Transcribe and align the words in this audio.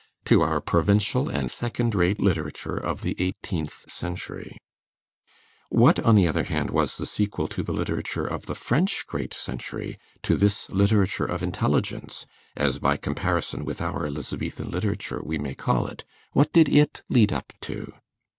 To 0.25 0.41
our 0.41 0.59
provincial 0.61 1.29
and 1.29 1.51
second 1.51 1.93
rate 1.93 2.19
literature 2.19 2.75
of 2.75 3.01
the 3.03 3.15
eighteenth 3.19 3.85
century. 3.87 4.57
What, 5.69 5.99
on 5.99 6.15
the 6.15 6.27
other 6.27 6.45
hand, 6.45 6.71
was 6.71 6.97
the 6.97 7.05
sequel 7.05 7.47
to 7.49 7.61
the 7.61 7.71
literature 7.71 8.25
of 8.25 8.47
the 8.47 8.55
French 8.55 9.05
"great 9.05 9.31
century," 9.31 9.99
to 10.23 10.37
this 10.37 10.67
literature 10.71 11.25
of 11.25 11.43
intelligence, 11.43 12.25
as 12.57 12.79
by 12.79 12.97
comparison 12.97 13.63
with 13.63 13.79
our 13.79 14.07
Elizabethan 14.07 14.71
literature 14.71 15.21
we 15.23 15.37
may 15.37 15.53
call 15.53 15.85
it; 15.85 16.03
what 16.33 16.51
did 16.51 16.67
it 16.67 17.03
lead 17.07 17.31
up 17.31 17.53
to? 17.61 17.93